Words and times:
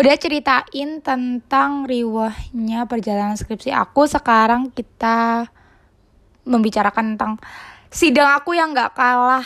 udah 0.00 0.16
ceritain 0.16 1.04
tentang 1.04 1.84
riwahnya 1.84 2.88
perjalanan 2.88 3.36
skripsi 3.36 3.68
aku 3.68 4.08
sekarang 4.08 4.72
kita 4.72 5.44
membicarakan 6.48 7.20
tentang 7.20 7.36
sidang 7.92 8.32
aku 8.32 8.56
yang 8.56 8.72
gak 8.72 8.96
kalah 8.96 9.44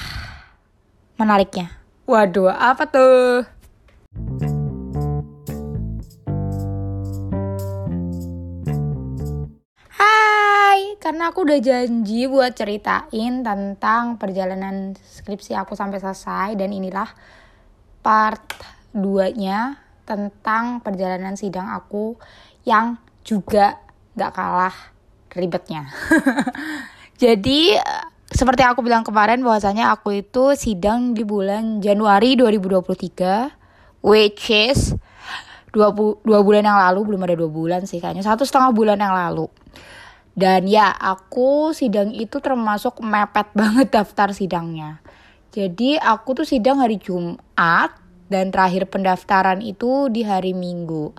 menariknya. 1.19 1.75
Waduh 2.06 2.54
apa 2.54 2.87
tuh? 2.87 3.43
Hai, 9.91 10.95
karena 11.02 11.34
aku 11.34 11.50
udah 11.50 11.59
janji 11.59 12.30
buat 12.30 12.55
ceritain 12.55 13.43
tentang 13.43 14.23
perjalanan 14.23 14.95
skripsi 15.02 15.59
aku 15.59 15.75
sampai 15.75 15.98
selesai 15.98 16.55
dan 16.55 16.71
inilah 16.71 17.11
part 18.07 18.55
2-nya 18.95 19.84
tentang 20.05 20.84
perjalanan 20.84 21.37
sidang 21.37 21.68
aku 21.68 22.16
yang 22.65 22.97
juga 23.24 23.80
gak 24.16 24.33
kalah 24.37 24.77
ribetnya. 25.34 25.91
Jadi 27.23 27.77
seperti 28.30 28.62
aku 28.66 28.83
bilang 28.83 29.06
kemarin 29.06 29.41
bahwasanya 29.41 29.95
aku 29.95 30.25
itu 30.25 30.59
sidang 30.59 31.14
di 31.14 31.23
bulan 31.23 31.78
Januari 31.78 32.34
2023 32.34 34.02
which 34.05 34.51
is 34.51 34.98
dua, 35.75 35.91
bu 35.91 36.20
dua 36.23 36.45
bulan 36.45 36.62
yang 36.62 36.78
lalu 36.78 37.14
belum 37.14 37.25
ada 37.27 37.34
dua 37.34 37.50
bulan 37.50 37.83
sih 37.89 37.98
kayaknya 37.98 38.23
satu 38.23 38.47
setengah 38.47 38.70
bulan 38.70 38.98
yang 38.98 39.11
lalu 39.11 39.50
dan 40.34 40.66
ya 40.66 40.95
aku 40.95 41.75
sidang 41.75 42.14
itu 42.14 42.39
termasuk 42.39 43.02
mepet 43.02 43.50
banget 43.59 43.91
daftar 43.91 44.30
sidangnya 44.30 45.02
jadi 45.50 45.98
aku 45.98 46.42
tuh 46.42 46.47
sidang 46.47 46.78
hari 46.78 46.98
Jumat 46.98 47.91
dan 48.28 48.48
terakhir 48.48 48.88
pendaftaran 48.88 49.60
itu 49.60 50.09
di 50.09 50.24
hari 50.24 50.56
Minggu. 50.56 51.12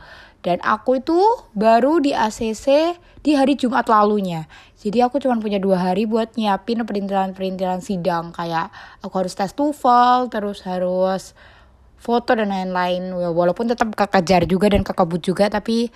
Dan 0.45 0.61
aku 0.61 1.01
itu 1.01 1.17
baru 1.57 1.97
di 1.97 2.13
ACC 2.13 2.97
di 3.25 3.33
hari 3.33 3.57
Jumat 3.57 3.89
lalunya. 3.89 4.45
Jadi 4.77 5.01
aku 5.01 5.17
cuma 5.17 5.41
punya 5.41 5.57
dua 5.57 5.81
hari 5.81 6.05
buat 6.05 6.37
nyiapin 6.37 6.85
perintilan-perintilan 6.85 7.81
sidang. 7.81 8.29
Kayak 8.29 8.69
aku 9.01 9.25
harus 9.25 9.33
tes 9.33 9.57
TOEFL, 9.57 10.29
terus 10.29 10.61
harus 10.61 11.33
foto 11.97 12.37
dan 12.37 12.53
lain-lain. 12.53 13.09
Ya, 13.17 13.33
walaupun 13.33 13.65
tetap 13.73 13.89
kekejar 13.97 14.45
juga 14.45 14.69
dan 14.69 14.85
kekebut 14.85 15.25
juga, 15.25 15.49
tapi 15.49 15.89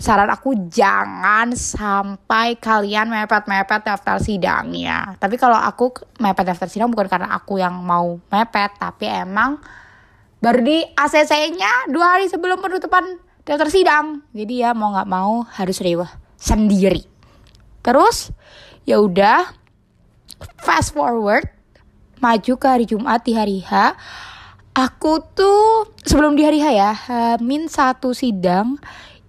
saran 0.00 0.32
aku 0.32 0.56
jangan 0.72 1.52
sampai 1.52 2.56
kalian 2.56 3.12
mepet-mepet 3.12 3.84
daftar 3.84 4.16
sidangnya. 4.16 5.20
Tapi 5.20 5.36
kalau 5.36 5.60
aku 5.60 5.92
mepet 6.24 6.48
daftar 6.48 6.72
sidang 6.72 6.88
bukan 6.88 7.12
karena 7.12 7.36
aku 7.36 7.60
yang 7.60 7.76
mau 7.84 8.16
mepet, 8.32 8.80
tapi 8.80 9.12
emang 9.12 9.60
baru 10.44 10.60
di 10.60 10.84
ACC-nya 10.84 11.88
dua 11.88 12.20
hari 12.20 12.28
sebelum 12.28 12.60
penutupan 12.60 13.16
daftar 13.48 13.72
sidang. 13.72 14.20
Jadi 14.36 14.60
ya 14.60 14.76
mau 14.76 14.92
nggak 14.92 15.08
mau 15.08 15.48
harus 15.56 15.80
riwah 15.80 16.20
sendiri. 16.36 17.00
Terus 17.80 18.28
ya 18.84 19.00
udah 19.00 19.48
fast 20.60 20.92
forward 20.92 21.48
maju 22.20 22.52
ke 22.60 22.66
hari 22.68 22.84
Jumat 22.84 23.24
di 23.24 23.32
hari 23.32 23.64
H. 23.64 23.96
Aku 24.76 25.24
tuh 25.32 25.88
sebelum 26.04 26.36
di 26.36 26.44
hari 26.44 26.60
H 26.60 26.66
ya 26.76 26.92
min 27.40 27.72
satu 27.72 28.12
sidang 28.12 28.76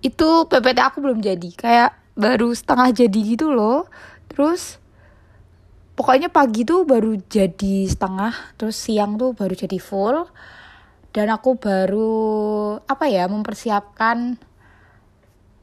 itu 0.03 0.51
PPT 0.51 0.83
aku 0.83 0.99
belum 0.99 1.23
jadi. 1.23 1.49
Kayak 1.55 1.95
baru 2.19 2.51
setengah 2.51 2.91
jadi 2.91 3.19
gitu 3.23 3.55
loh. 3.55 3.87
Terus 4.27 4.83
pokoknya 5.95 6.27
pagi 6.27 6.67
tuh 6.67 6.83
baru 6.83 7.15
jadi 7.31 7.87
setengah 7.87 8.59
terus 8.59 8.75
siang 8.75 9.15
tuh 9.15 9.31
baru 9.31 9.55
jadi 9.55 9.79
full 9.79 10.27
dan 11.15 11.31
aku 11.31 11.55
baru 11.55 12.75
apa 12.91 13.07
ya 13.07 13.23
mempersiapkan 13.31 14.35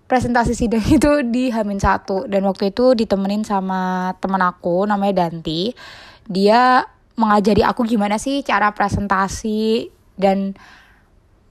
presentasi 0.09 0.57
sidang 0.57 0.81
itu 0.97 1.21
di 1.29 1.53
Hamin 1.53 1.77
satu. 1.77 2.25
Dan 2.25 2.49
waktu 2.49 2.73
itu 2.73 2.97
ditemenin 2.97 3.45
sama 3.45 4.17
teman 4.17 4.41
aku 4.41 4.89
namanya 4.89 5.29
Danti. 5.29 5.77
Dia 6.25 6.89
mengajari 7.21 7.61
aku 7.61 7.85
gimana 7.85 8.17
sih 8.17 8.41
cara 8.41 8.73
presentasi 8.73 9.93
dan 10.17 10.57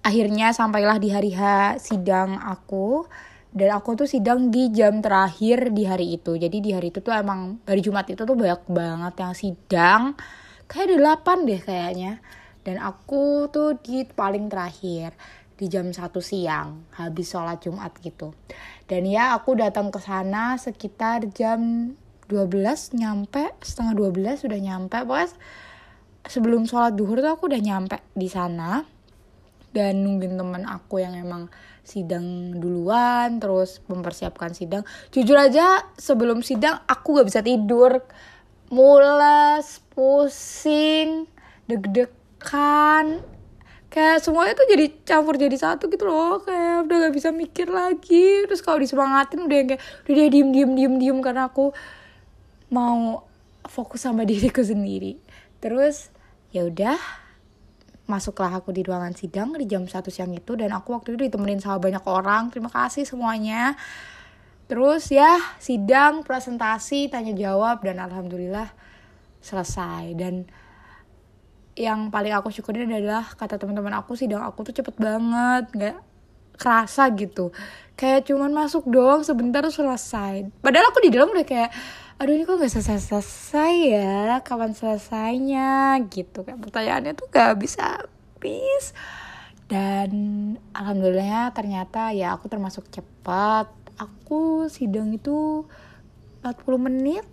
Akhirnya 0.00 0.54
sampailah 0.54 1.02
di 1.02 1.10
hari 1.10 1.34
H 1.34 1.76
sidang 1.82 2.38
aku 2.38 3.04
dan 3.50 3.74
aku 3.74 4.04
tuh 4.04 4.08
sidang 4.08 4.52
di 4.52 4.70
jam 4.70 5.02
terakhir 5.02 5.72
di 5.72 5.82
hari 5.88 6.20
itu. 6.20 6.36
Jadi 6.36 6.62
di 6.62 6.70
hari 6.70 6.92
itu 6.94 7.02
tuh 7.02 7.10
emang 7.10 7.58
hari 7.66 7.82
Jumat 7.82 8.06
itu 8.06 8.22
tuh 8.22 8.36
banyak 8.36 8.68
banget 8.70 9.14
yang 9.18 9.34
sidang. 9.34 10.02
Kayak 10.70 11.00
delapan 11.00 11.38
deh 11.42 11.60
kayaknya 11.62 12.12
dan 12.66 12.82
aku 12.82 13.46
tuh 13.54 13.78
di 13.78 14.02
paling 14.02 14.50
terakhir 14.50 15.14
di 15.54 15.70
jam 15.70 15.94
1 15.94 16.02
siang 16.18 16.90
habis 16.98 17.30
sholat 17.30 17.62
Jumat 17.62 17.94
gitu. 18.02 18.34
Dan 18.90 19.06
ya 19.06 19.38
aku 19.38 19.54
datang 19.54 19.94
ke 19.94 20.02
sana 20.02 20.58
sekitar 20.58 21.30
jam 21.30 21.94
12 22.26 22.98
nyampe 22.98 23.54
setengah 23.62 23.94
12 23.94 24.42
sudah 24.42 24.58
nyampe. 24.58 24.98
Pokoknya 25.06 25.30
sebelum 26.26 26.66
sholat 26.66 26.98
duhur 26.98 27.22
tuh 27.22 27.32
aku 27.38 27.46
udah 27.46 27.62
nyampe 27.62 28.02
di 28.18 28.26
sana. 28.26 28.82
Dan 29.70 30.02
nungguin 30.02 30.40
temen 30.40 30.64
aku 30.64 31.04
yang 31.04 31.14
emang 31.14 31.52
sidang 31.86 32.56
duluan 32.58 33.38
terus 33.38 33.78
mempersiapkan 33.86 34.56
sidang. 34.56 34.82
Jujur 35.14 35.38
aja 35.38 35.86
sebelum 35.94 36.42
sidang 36.42 36.82
aku 36.88 37.22
gak 37.22 37.28
bisa 37.28 37.40
tidur. 37.44 38.02
Mules 38.72 39.78
pusing 39.94 41.30
deg-deg 41.70 42.10
kan. 42.40 43.22
Kayak 43.86 44.20
semuanya 44.20 44.52
tuh 44.52 44.68
jadi 44.68 44.86
campur 45.08 45.40
jadi 45.40 45.56
satu 45.56 45.88
gitu 45.88 46.04
loh. 46.04 46.42
Kayak 46.44 46.84
udah 46.84 46.96
gak 47.08 47.14
bisa 47.16 47.28
mikir 47.32 47.72
lagi. 47.72 48.44
Terus 48.44 48.60
kalau 48.60 48.82
disemangatin 48.82 49.46
udah 49.46 49.56
yang 49.56 49.68
kayak 49.72 49.82
udah 50.04 50.14
dia 50.14 50.28
diem 50.28 50.48
diem 50.52 50.70
diem 50.76 50.94
diem 51.00 51.18
karena 51.24 51.48
aku 51.48 51.72
mau 52.68 53.24
fokus 53.64 54.04
sama 54.04 54.26
diriku 54.28 54.60
sendiri. 54.60 55.16
Terus 55.62 56.12
ya 56.52 56.66
udah 56.66 56.98
masuklah 58.06 58.62
aku 58.62 58.70
di 58.70 58.86
ruangan 58.86 59.18
sidang 59.18 59.50
di 59.58 59.66
jam 59.66 59.82
satu 59.90 60.14
siang 60.14 60.30
itu 60.30 60.54
dan 60.54 60.70
aku 60.70 60.94
waktu 60.94 61.18
itu 61.18 61.26
ditemenin 61.30 61.58
sama 61.58 61.82
banyak 61.82 62.04
orang. 62.06 62.52
Terima 62.54 62.70
kasih 62.70 63.02
semuanya. 63.02 63.74
Terus 64.66 65.14
ya 65.14 65.38
sidang 65.62 66.26
presentasi 66.26 67.06
tanya 67.06 67.34
jawab 67.34 67.86
dan 67.86 68.02
alhamdulillah 68.02 68.70
selesai. 69.42 70.14
Dan 70.18 70.46
yang 71.76 72.08
paling 72.08 72.32
aku 72.32 72.48
syukurin 72.48 72.88
adalah 72.88 73.28
kata 73.36 73.60
teman-teman 73.60 74.00
aku 74.00 74.16
sidang 74.16 74.40
aku 74.40 74.64
tuh 74.64 74.74
cepet 74.80 74.96
banget 74.96 75.64
nggak 75.76 75.96
kerasa 76.56 77.12
gitu. 77.12 77.52
Kayak 77.94 78.28
cuman 78.32 78.52
masuk 78.52 78.88
doang 78.88 79.20
sebentar 79.20 79.60
selesai. 79.68 80.48
Padahal 80.64 80.88
aku 80.88 81.04
di 81.04 81.12
dalam 81.12 81.28
udah 81.28 81.44
kayak 81.44 81.70
aduh 82.16 82.32
ini 82.32 82.48
kok 82.48 82.56
nggak 82.56 82.72
selesai 82.72 83.12
selesai 83.12 83.72
ya? 83.92 84.40
Kapan 84.40 84.72
selesainya? 84.72 86.00
Gitu. 86.08 86.42
Kayak 86.42 86.60
pertanyaannya 86.64 87.12
tuh 87.12 87.28
gak 87.28 87.60
bisa 87.60 88.00
habis. 88.00 88.96
Dan 89.68 90.10
alhamdulillahnya 90.72 91.52
ternyata 91.52 92.16
ya 92.16 92.32
aku 92.32 92.48
termasuk 92.48 92.88
cepat. 92.88 93.68
Aku 94.00 94.68
sidang 94.72 95.12
itu 95.12 95.68
40 96.40 96.56
menit 96.80 97.24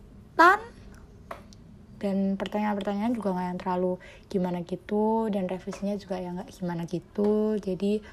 dan 2.04 2.36
pertanyaan-pertanyaan 2.36 3.16
juga 3.16 3.32
nggak 3.32 3.48
yang 3.48 3.60
terlalu 3.64 3.94
gimana 4.28 4.60
gitu 4.68 5.32
dan 5.32 5.48
revisinya 5.48 5.96
juga 5.96 6.20
yang 6.20 6.36
nggak 6.36 6.52
gimana 6.52 6.84
gitu. 6.84 7.56
Jadi 7.64 8.04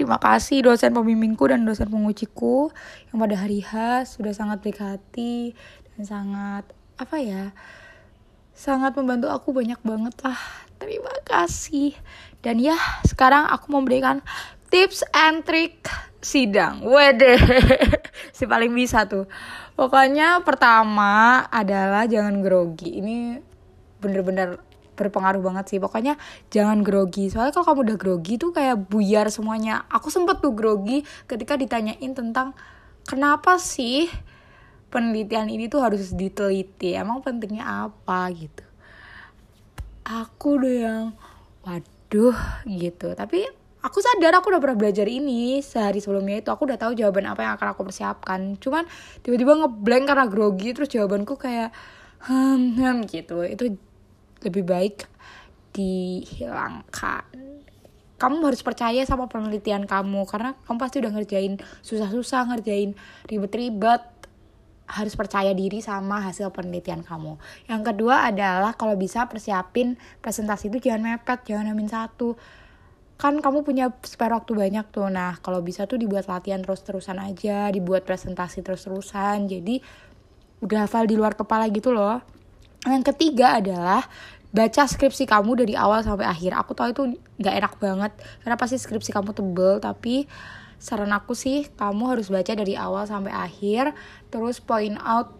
Terima 0.00 0.16
kasih 0.16 0.64
dosen 0.64 0.96
pembimbingku 0.96 1.44
dan 1.44 1.66
dosen 1.68 1.92
pengujiku 1.92 2.72
yang 3.12 3.20
pada 3.20 3.36
hari 3.36 3.60
H 3.60 4.06
sudah 4.16 4.32
sangat 4.32 4.64
baik 4.64 4.80
hati 4.80 5.52
dan 5.92 6.02
sangat 6.08 6.64
apa 6.96 7.20
ya 7.20 7.52
sangat 8.56 8.96
membantu 8.96 9.28
aku 9.28 9.52
banyak 9.52 9.76
banget 9.84 10.16
lah. 10.24 10.40
Terima 10.80 11.12
kasih. 11.28 11.92
Dan 12.40 12.56
ya 12.56 12.80
sekarang 13.04 13.44
aku 13.52 13.76
memberikan 13.76 14.24
tips 14.72 15.04
and 15.12 15.44
trick 15.44 15.84
sidang. 16.20 16.84
Wede 16.84 17.40
si 18.36 18.44
paling 18.44 18.70
bisa 18.76 19.08
tuh. 19.08 19.26
Pokoknya 19.74 20.44
pertama 20.44 21.44
adalah 21.48 22.04
jangan 22.04 22.44
grogi. 22.44 23.00
Ini 23.00 23.40
bener-bener 24.00 24.60
berpengaruh 25.00 25.40
banget 25.40 25.64
sih. 25.72 25.78
Pokoknya 25.80 26.20
jangan 26.52 26.84
grogi. 26.84 27.32
Soalnya 27.32 27.56
kalau 27.56 27.72
kamu 27.72 27.80
udah 27.88 27.96
grogi 27.96 28.34
tuh 28.36 28.52
kayak 28.52 28.92
buyar 28.92 29.32
semuanya. 29.32 29.88
Aku 29.88 30.12
sempet 30.12 30.44
tuh 30.44 30.52
grogi 30.52 31.00
ketika 31.24 31.56
ditanyain 31.56 32.12
tentang 32.12 32.52
kenapa 33.08 33.56
sih 33.56 34.12
penelitian 34.92 35.48
ini 35.48 35.72
tuh 35.72 35.80
harus 35.80 36.12
diteliti? 36.12 36.92
Emang 36.92 37.24
pentingnya 37.24 37.88
apa 37.88 38.28
gitu? 38.36 38.64
Aku 40.04 40.60
udah 40.60 40.76
yang 40.76 41.04
waduh 41.64 42.36
gitu. 42.68 43.16
Tapi 43.16 43.59
aku 43.80 43.98
sadar 44.04 44.36
aku 44.36 44.52
udah 44.52 44.60
pernah 44.60 44.76
belajar 44.76 45.08
ini 45.08 45.64
sehari 45.64 45.98
sebelumnya 46.04 46.44
itu. 46.44 46.48
Aku 46.52 46.68
udah 46.68 46.76
tahu 46.76 46.92
jawaban 46.92 47.28
apa 47.28 47.40
yang 47.44 47.52
akan 47.56 47.68
aku 47.72 47.82
persiapkan. 47.88 48.60
Cuman 48.60 48.84
tiba-tiba 49.24 49.56
ngeblank 49.56 50.04
karena 50.04 50.24
grogi 50.28 50.70
terus 50.76 50.92
jawabanku 50.92 51.40
kayak 51.40 51.72
hmm, 52.28 52.76
hmm 52.76 52.96
gitu. 53.08 53.40
Itu 53.44 53.76
lebih 54.44 54.64
baik 54.68 55.08
dihilangkan. 55.72 57.24
Kamu 58.20 58.44
harus 58.44 58.60
percaya 58.60 59.00
sama 59.08 59.32
penelitian 59.32 59.88
kamu 59.88 60.28
karena 60.28 60.52
kamu 60.68 60.76
pasti 60.76 60.96
udah 61.00 61.12
ngerjain 61.16 61.56
susah-susah 61.80 62.52
ngerjain 62.52 62.92
ribet-ribet. 63.24 64.04
Harus 64.90 65.14
percaya 65.14 65.54
diri 65.54 65.78
sama 65.78 66.18
hasil 66.18 66.50
penelitian 66.50 67.06
kamu. 67.06 67.38
Yang 67.70 67.94
kedua 67.94 68.26
adalah 68.26 68.74
kalau 68.74 68.98
bisa 68.98 69.30
persiapin 69.30 69.94
presentasi 70.18 70.66
itu 70.66 70.90
jangan 70.90 71.14
mepet, 71.14 71.46
jangan 71.46 71.70
amin 71.70 71.86
satu. 71.86 72.34
Kan 73.20 73.44
kamu 73.44 73.60
punya 73.60 73.92
spare 74.00 74.32
waktu 74.32 74.56
banyak 74.56 74.88
tuh. 74.88 75.12
Nah, 75.12 75.36
kalau 75.44 75.60
bisa 75.60 75.84
tuh 75.84 76.00
dibuat 76.00 76.24
latihan 76.24 76.64
terus-terusan 76.64 77.20
aja, 77.20 77.68
dibuat 77.68 78.08
presentasi 78.08 78.64
terus-terusan. 78.64 79.44
Jadi 79.44 79.84
udah 80.64 80.88
hafal 80.88 81.04
di 81.04 81.20
luar 81.20 81.36
kepala 81.36 81.68
gitu 81.68 81.92
loh. 81.92 82.24
Yang 82.88 83.12
ketiga 83.12 83.60
adalah 83.60 84.08
baca 84.50 84.82
skripsi 84.88 85.28
kamu 85.28 85.68
dari 85.68 85.76
awal 85.76 86.00
sampai 86.00 86.24
akhir. 86.24 86.56
Aku 86.56 86.72
tahu 86.72 86.96
itu 86.96 87.02
nggak 87.36 87.54
enak 87.60 87.74
banget 87.76 88.12
karena 88.40 88.56
pasti 88.56 88.80
skripsi 88.80 89.12
kamu 89.12 89.36
tebel 89.36 89.84
tapi 89.84 90.24
saran 90.80 91.12
aku 91.12 91.36
sih 91.36 91.68
kamu 91.76 92.16
harus 92.16 92.32
baca 92.32 92.56
dari 92.56 92.72
awal 92.72 93.04
sampai 93.04 93.36
akhir 93.36 93.92
terus 94.32 94.64
point 94.64 94.96
out 95.04 95.36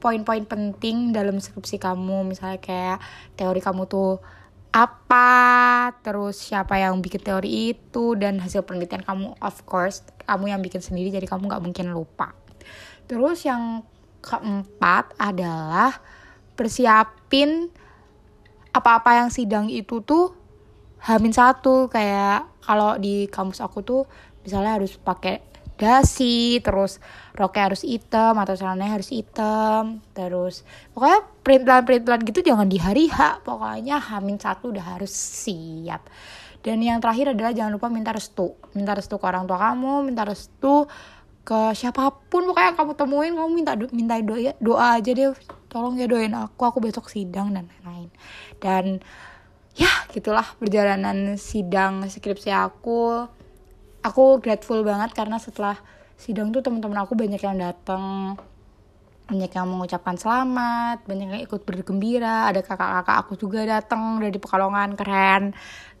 poin-poin 0.00 0.48
penting 0.48 1.12
dalam 1.12 1.36
skripsi 1.36 1.76
kamu 1.76 2.24
misalnya 2.24 2.56
kayak 2.56 2.98
teori 3.36 3.60
kamu 3.60 3.84
tuh 3.84 4.20
apa 4.76 5.88
terus 6.04 6.36
siapa 6.36 6.76
yang 6.76 7.00
bikin 7.00 7.24
teori 7.24 7.72
itu 7.72 8.12
dan 8.12 8.36
hasil 8.36 8.60
penelitian 8.68 9.00
kamu 9.00 9.32
of 9.40 9.56
course 9.64 10.04
kamu 10.28 10.52
yang 10.52 10.60
bikin 10.60 10.84
sendiri 10.84 11.08
jadi 11.08 11.24
kamu 11.24 11.48
nggak 11.48 11.64
mungkin 11.64 11.96
lupa. 11.96 12.36
Terus 13.08 13.48
yang 13.48 13.88
keempat 14.20 15.16
adalah 15.16 15.96
persiapin 16.58 17.72
apa-apa 18.76 19.24
yang 19.24 19.30
sidang 19.32 19.72
itu 19.72 20.04
tuh 20.04 20.36
hamin 21.00 21.32
satu 21.32 21.88
kayak 21.88 22.44
kalau 22.60 23.00
di 23.00 23.30
kampus 23.32 23.64
aku 23.64 23.80
tuh 23.80 24.02
misalnya 24.44 24.76
harus 24.76 25.00
pakai 25.00 25.40
dasi 25.76 26.58
terus 26.64 26.98
roknya 27.36 27.72
harus 27.72 27.84
hitam 27.84 28.32
atau 28.40 28.56
celananya 28.56 28.96
harus 28.96 29.12
hitam 29.12 30.00
terus 30.16 30.64
pokoknya 30.96 31.20
perintilan-perintilan 31.44 32.20
gitu 32.24 32.40
jangan 32.40 32.68
di 32.68 32.80
hari 32.80 33.12
H 33.12 33.44
pokoknya 33.44 34.00
hamin 34.00 34.40
satu 34.40 34.72
udah 34.72 34.96
harus 34.96 35.12
siap. 35.12 36.08
Dan 36.64 36.82
yang 36.82 36.98
terakhir 36.98 37.30
adalah 37.30 37.54
jangan 37.54 37.78
lupa 37.78 37.86
minta 37.86 38.10
restu 38.10 38.58
minta 38.74 38.96
restu 38.96 39.20
ke 39.20 39.24
orang 39.28 39.46
tua 39.46 39.60
kamu 39.60 40.02
minta 40.02 40.26
restu 40.26 40.90
ke 41.46 41.70
siapa 41.78 42.10
pun 42.26 42.42
pokoknya 42.50 42.74
kamu 42.74 42.92
temuin 42.98 43.32
kamu 43.38 43.50
minta 43.54 43.72
minta 43.94 44.18
doa 44.18 44.50
doa 44.58 44.86
aja 44.98 45.10
deh 45.14 45.30
tolong 45.70 45.94
ya 45.94 46.10
doain 46.10 46.34
aku 46.34 46.66
aku 46.66 46.82
besok 46.82 47.06
sidang 47.06 47.54
dan 47.54 47.70
lain-lain. 47.70 48.10
Dan 48.58 48.84
ya 49.78 49.92
gitulah 50.10 50.56
perjalanan 50.58 51.38
sidang 51.38 52.02
skripsi 52.08 52.50
aku 52.50 53.28
aku 54.06 54.38
grateful 54.38 54.80
banget 54.86 55.10
karena 55.12 55.36
setelah 55.42 55.76
sidang 56.16 56.54
tuh 56.54 56.62
teman-teman 56.62 57.02
aku 57.02 57.18
banyak 57.18 57.40
yang 57.42 57.58
datang. 57.58 58.36
Banyak 59.26 59.50
yang 59.58 59.66
mengucapkan 59.66 60.14
selamat 60.14 61.02
banyak 61.02 61.26
yang 61.34 61.42
ikut 61.42 61.66
bergembira. 61.66 62.46
Ada 62.46 62.62
kakak-kakak 62.62 63.16
aku 63.26 63.32
juga 63.34 63.66
datang 63.66 64.22
dari 64.22 64.38
Pekalongan 64.38 64.94
keren. 64.94 65.50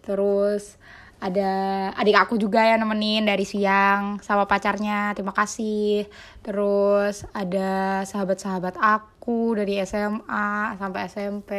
Terus 0.06 0.78
ada 1.16 1.50
adik 1.96 2.14
aku 2.14 2.36
juga 2.36 2.60
yang 2.60 2.84
nemenin 2.84 3.24
dari 3.24 3.42
siang 3.42 4.22
sama 4.22 4.46
pacarnya 4.46 5.10
terima 5.18 5.34
kasih. 5.34 6.06
Terus 6.46 7.26
ada 7.34 8.06
sahabat-sahabat 8.06 8.78
aku 8.78 9.58
dari 9.58 9.82
SMA 9.82 10.78
sampai 10.78 11.00
SMP 11.10 11.52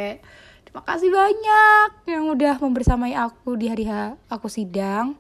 terima 0.78 0.94
kasih 0.94 1.10
banyak 1.10 1.90
yang 2.12 2.28
udah 2.28 2.60
membersamai 2.62 3.18
aku 3.18 3.58
di 3.58 3.66
hari 3.66 3.90
aku 4.30 4.46
sidang 4.46 5.18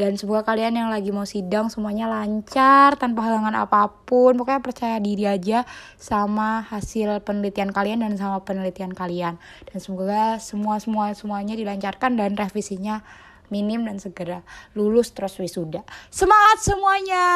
dan 0.00 0.16
semoga 0.16 0.48
kalian 0.48 0.80
yang 0.80 0.88
lagi 0.88 1.12
mau 1.12 1.28
sidang 1.28 1.68
semuanya 1.68 2.08
lancar 2.08 2.96
tanpa 2.96 3.28
halangan 3.28 3.52
apa 3.52 3.92
pun 4.08 4.32
pokoknya 4.40 4.64
percaya 4.64 4.96
diri 4.96 5.28
aja 5.28 5.68
sama 6.00 6.64
hasil 6.72 7.20
penelitian 7.20 7.68
kalian 7.68 8.00
dan 8.00 8.16
sama 8.16 8.40
penelitian 8.40 8.96
kalian 8.96 9.36
dan 9.68 9.76
semoga 9.76 10.40
semua 10.40 10.80
semua 10.80 11.12
semuanya 11.12 11.52
dilancarkan 11.52 12.16
dan 12.16 12.32
revisinya 12.32 13.04
minim 13.52 13.84
dan 13.84 14.00
segera 14.00 14.40
lulus 14.72 15.12
terus 15.12 15.36
wisuda. 15.36 15.84
Semangat 16.08 16.64
semuanya! 16.64 17.26